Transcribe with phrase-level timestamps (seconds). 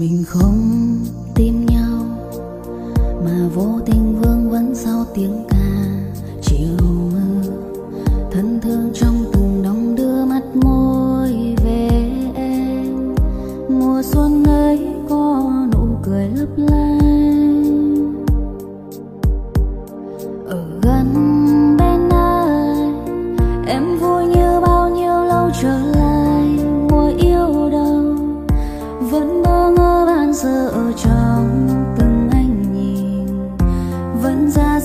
[0.00, 0.98] mình không
[1.34, 2.18] tìm nhau
[3.24, 5.49] mà vô tình vương vẫn sau tiếng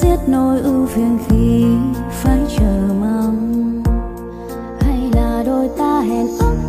[0.02, 1.66] giết nỗi ưu phiền khi
[2.12, 3.84] phải chờ mong.
[4.82, 6.65] Hay là đôi ta hẹn ước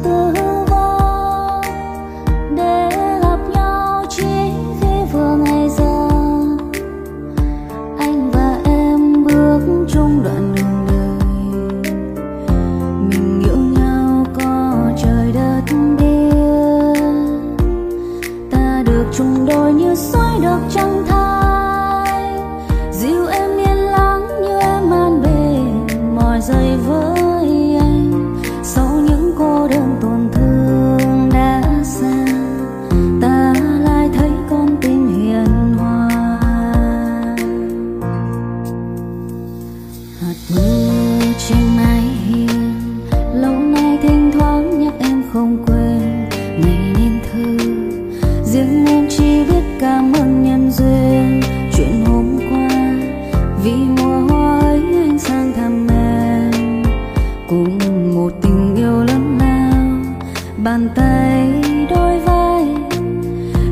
[60.66, 62.64] bàn tay đôi vai,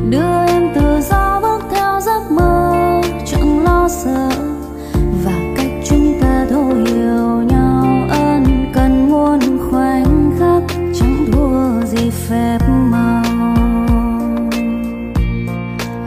[0.09, 2.73] đưa em tự do bước theo giấc mơ,
[3.25, 4.29] chẳng lo sợ.
[5.25, 9.39] Và cách chúng ta thấu hiểu nhau ân cần muôn
[9.71, 10.63] khoảnh khắc,
[10.99, 12.59] chẳng thua gì phép
[12.91, 13.23] màu.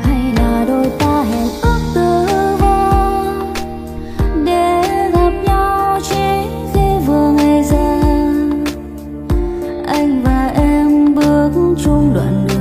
[0.03, 2.27] Hay là đôi ta hẹn ước từ
[2.61, 2.93] vô
[4.45, 4.83] để
[5.13, 8.03] gặp nhau chỉ khi vừa ngày già
[9.87, 10.58] anh và em
[11.89, 12.58] 中乱入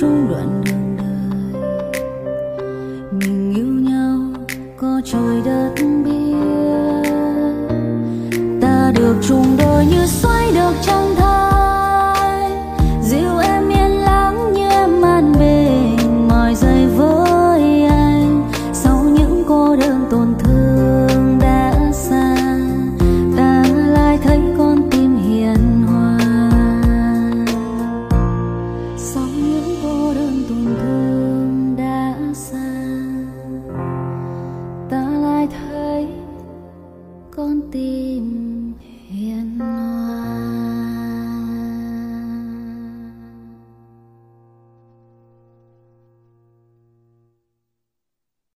[0.00, 1.06] chung đoạn đường đời.
[3.12, 4.20] Mình yêu nhau,
[4.76, 5.74] có trời đất
[6.04, 6.34] biết.
[8.60, 12.50] Ta được chung đôi như xoay được trăng thai
[13.02, 15.68] dịu em yên lắng như em an bề
[16.28, 18.50] mỏi dày với anh.
[18.72, 20.89] Sau những cô đơn tổn thương